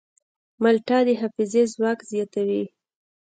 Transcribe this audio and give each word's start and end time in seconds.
مالټه 0.61 0.97
د 1.07 1.09
حافظې 1.21 1.63
ځواک 1.73 1.99
زیاتوي. 2.11 2.63